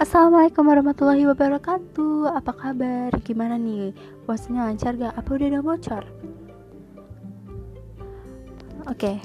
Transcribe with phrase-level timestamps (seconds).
[0.00, 3.12] Assalamualaikum warahmatullahi wabarakatuh Apa kabar?
[3.20, 3.92] Gimana nih?
[4.24, 5.12] Puasanya lancar gak?
[5.12, 6.04] Apa udah ada bocor?
[8.88, 9.16] Oke okay.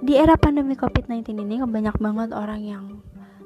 [0.00, 2.84] Di era pandemi COVID-19 ini banyak banget orang yang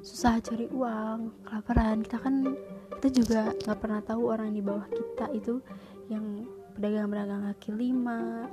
[0.06, 2.06] susah cari uang, kelaparan.
[2.06, 2.46] Kita kan
[2.94, 5.58] kita juga nggak pernah tahu orang di bawah kita itu
[6.06, 6.46] yang
[6.78, 8.46] pedagang-pedagang kaki lima,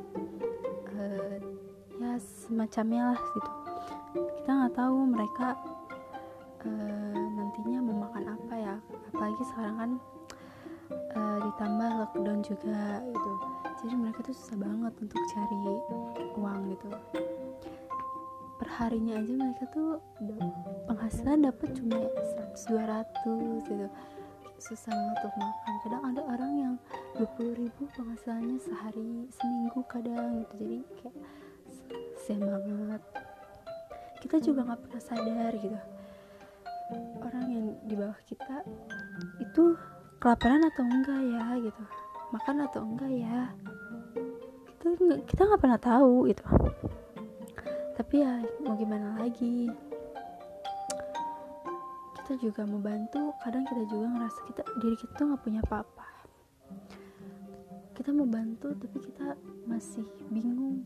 [0.98, 1.36] uh,
[2.02, 3.67] ya semacamnya lah gitu
[4.14, 5.48] kita nggak tahu mereka
[6.64, 8.76] uh, nantinya mau makan apa ya.
[9.12, 9.92] Apalagi sekarang kan
[11.16, 13.32] uh, ditambah lockdown juga gitu.
[13.84, 15.64] Jadi mereka tuh susah banget untuk cari
[16.38, 16.90] uang gitu.
[18.58, 20.02] Perharinya aja mereka tuh
[20.90, 22.00] penghasilan dapat cuma
[22.58, 23.88] 100 200 gitu.
[24.58, 25.74] Susah banget untuk makan.
[25.86, 26.74] Kadang ada orang yang
[27.22, 30.54] 20 ribu penghasilannya sehari seminggu kadang gitu.
[30.58, 31.16] Jadi kayak
[32.18, 33.04] sayang banget
[34.18, 35.78] kita juga nggak pernah sadar gitu.
[37.22, 38.64] Orang yang di bawah kita
[39.44, 39.78] itu
[40.18, 41.84] kelaparan atau enggak ya gitu.
[42.34, 43.40] Makan atau enggak ya.
[44.78, 44.88] Kita
[45.28, 46.44] kita nggak pernah tahu gitu.
[47.98, 49.70] Tapi ya mau gimana lagi?
[52.18, 56.08] Kita juga mau bantu kadang kita juga ngerasa kita diri kita tuh nggak punya apa-apa.
[57.96, 60.84] Kita mau bantu tapi kita masih bingung.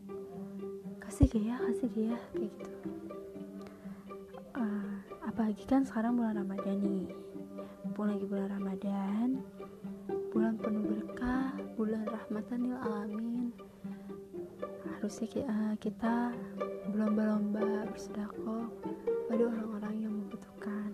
[1.02, 3.11] Kasih gak ya kasih gak ya kayak gitu
[5.42, 7.10] apalagi kan sekarang bulan ramadan nih.
[7.82, 9.42] Mumpung lagi bulan ramadan
[10.30, 13.50] bulan penuh berkah bulan rahmatan lil alamin.
[14.86, 16.30] Harusnya kita, uh, kita
[16.94, 18.70] berlomba-lomba bersedekah
[19.26, 20.94] pada orang-orang yang membutuhkan.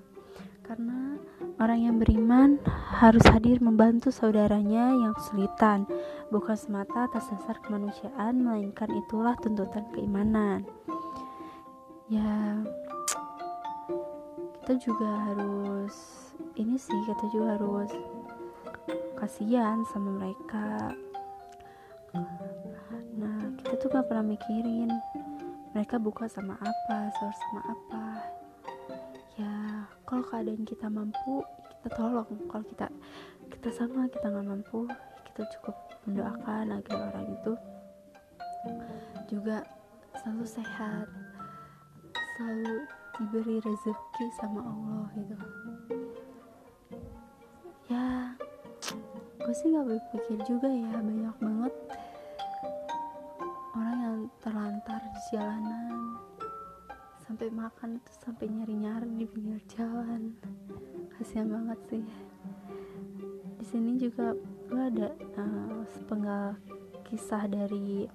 [0.64, 1.20] Karena
[1.60, 2.56] orang yang beriman
[3.04, 5.84] harus hadir membantu saudaranya yang kesulitan,
[6.32, 10.64] bukan semata atas dasar kemanusiaan, melainkan itulah tuntutan keimanan.
[12.08, 12.64] Ya,
[14.68, 15.96] kita juga harus
[16.60, 17.88] ini sih, kita juga harus
[19.16, 20.92] kasihan sama mereka.
[23.16, 24.92] Nah, kita tuh gak pernah mikirin
[25.72, 28.08] mereka buka sama apa, sahur sama apa
[30.08, 32.88] kalau keadaan kita mampu kita tolong kalau kita
[33.52, 34.88] kita sama kita nggak mampu
[35.28, 35.76] kita cukup
[36.08, 37.54] mendoakan agar orang itu
[39.28, 39.68] juga
[40.24, 41.06] selalu sehat
[42.40, 45.36] selalu diberi rezeki sama Allah gitu.
[47.90, 48.38] Ya
[49.42, 51.74] gue sih nggak berpikir juga ya banyak banget
[53.74, 56.20] orang yang terlantar di jalanan
[57.26, 60.38] sampai makan itu sampai nyari-nyari di pinggir jalan.
[61.18, 62.06] Kasihan banget sih.
[63.58, 64.38] Di sini juga
[64.70, 65.10] gue ada
[65.42, 66.56] uh, sepenggal
[67.08, 68.06] kisah dari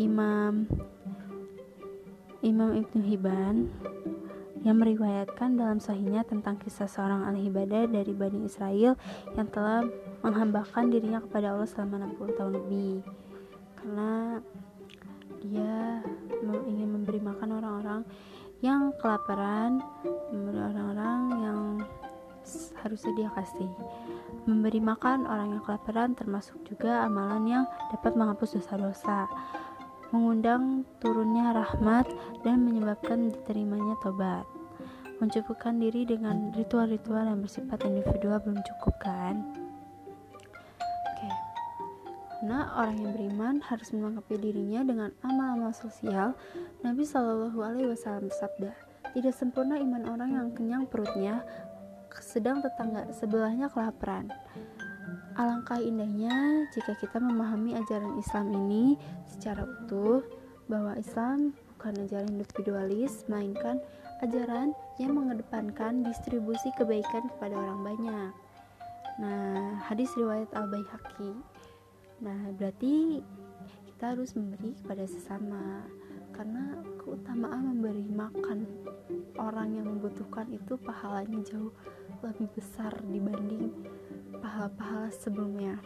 [0.00, 0.64] Imam
[2.48, 3.68] Imam Ibnu Hibban
[4.66, 8.98] yang meriwayatkan dalam sahihnya tentang kisah seorang ahli ibadah dari Bani Israel
[9.36, 9.86] yang telah
[10.24, 12.94] menghambakan dirinya kepada Allah selama 60 tahun lebih
[13.78, 14.42] karena
[15.38, 16.02] dia
[16.66, 18.02] ingin memberi makan orang-orang
[18.58, 19.78] yang kelaparan,
[20.34, 21.60] memberi orang-orang yang
[22.82, 23.70] harusnya dia kasih.
[24.50, 29.30] Memberi makan orang yang kelaparan termasuk juga amalan yang dapat menghapus dosa-dosa,
[30.10, 32.08] mengundang turunnya rahmat
[32.42, 34.44] dan menyebabkan diterimanya tobat.
[35.18, 39.42] Mencukupkan diri dengan ritual-ritual yang bersifat individual belum cukup kan?
[42.38, 46.38] Karena orang yang beriman harus melengkapi dirinya dengan amal-amal sosial.
[46.86, 48.70] Nabi Shallallahu Alaihi Wasallam bersabda,
[49.10, 51.42] tidak sempurna iman orang yang kenyang perutnya,
[52.22, 54.30] sedang tetangga sebelahnya kelaparan.
[55.38, 58.98] Alangkah indahnya jika kita memahami ajaran Islam ini
[59.30, 60.26] secara utuh,
[60.66, 63.78] bahwa Islam bukan ajaran individualis, melainkan
[64.18, 68.32] ajaran yang mengedepankan distribusi kebaikan kepada orang banyak.
[69.22, 71.38] Nah, hadis riwayat Al-Baihaqi
[72.18, 73.22] Nah, berarti
[73.86, 75.86] kita harus memberi kepada sesama
[76.34, 78.66] karena keutamaan memberi makan
[79.38, 81.70] orang yang membutuhkan itu pahalanya jauh
[82.26, 83.70] lebih besar dibanding
[84.40, 85.76] pahala-pahala sebelumnya.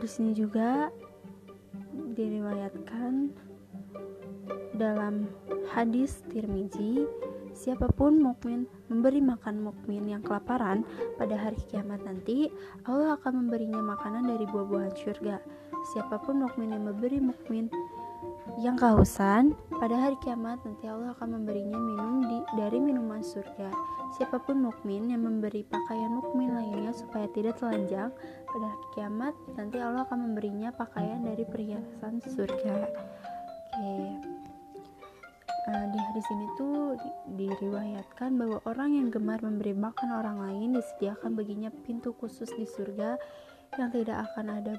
[0.00, 0.90] Di sini juga
[2.16, 3.30] diriwayatkan
[4.74, 5.30] dalam
[5.70, 7.06] hadis Tirmizi
[7.52, 10.88] Siapa pun mukmin memberi makan mukmin yang kelaparan
[11.20, 12.48] pada hari kiamat nanti,
[12.88, 15.36] Allah akan memberinya makanan dari buah-buahan surga.
[15.92, 17.68] Siapa pun mukmin yang memberi mukmin
[18.60, 23.72] yang kehausan, pada hari kiamat nanti Allah akan memberinya minum di, dari minuman surga.
[24.20, 28.12] Siapa pun mukmin yang memberi pakaian mukmin lainnya supaya tidak telanjang,
[28.44, 32.76] pada hari kiamat nanti Allah akan memberinya pakaian dari perhiasan surga.
[33.72, 33.96] Oke.
[35.72, 37.08] uh, di hadis ini tuh di,
[37.48, 43.16] diriwayatkan bahwa orang yang gemar memberi makan orang lain disediakan baginya pintu khusus di surga
[43.80, 44.74] yang tidak akan ada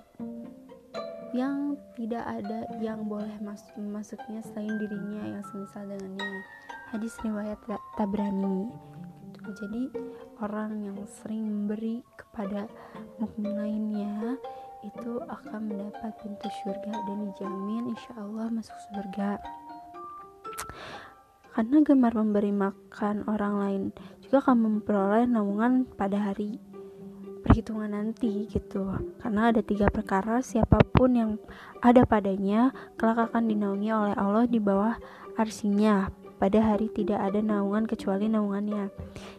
[1.33, 6.45] yang tidak ada yang boleh masuk masuknya selain dirinya yang semisal dengannya
[6.93, 7.57] hadis riwayat
[7.97, 8.69] Tabrani
[9.33, 9.49] gitu.
[9.65, 9.83] jadi
[10.45, 12.69] orang yang sering memberi kepada
[13.17, 14.37] mukmin lainnya
[14.85, 19.41] itu akan mendapat pintu surga dan dijamin insya Allah masuk surga
[21.57, 23.83] karena gemar memberi makan orang lain
[24.21, 26.61] juga akan memperoleh naungan pada hari
[27.43, 28.87] perhitungan nanti gitu.
[29.19, 31.31] Karena ada tiga perkara siapa pun yang
[31.83, 34.95] ada padanya kelak akan dinaungi oleh Allah di bawah
[35.35, 36.07] arsinya.
[36.39, 38.91] Pada hari tidak ada naungan kecuali naungannya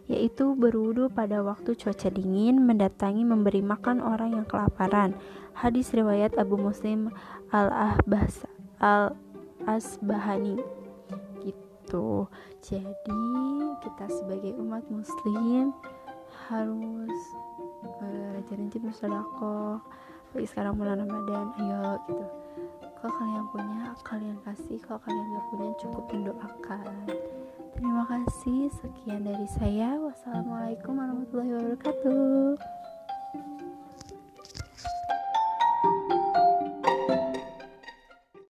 [0.09, 5.12] yaitu berwudu pada waktu cuaca dingin mendatangi memberi makan orang yang kelaparan.
[5.53, 7.12] Hadis riwayat Abu Muslim
[7.53, 8.49] al-Ahbas
[8.81, 10.61] al-Asbahani.
[11.45, 12.25] Gitu.
[12.65, 13.21] Jadi
[13.85, 15.77] kita sebagai umat muslim
[16.49, 17.21] harus
[18.37, 19.79] rajin-rajin bersedekah
[20.35, 22.25] bagi sekarang bulan Ramadan ayo gitu.
[22.99, 24.79] Kalau kalian punya kalian kasih.
[24.81, 26.85] Kalau kalian gak punya cukup mendoakan.
[27.77, 28.61] Terima kasih.
[28.81, 30.01] Sekian dari saya.
[30.01, 32.84] Wassalamualaikum warahmatullahi wabarakatuh